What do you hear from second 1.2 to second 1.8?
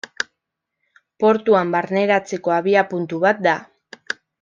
Portuan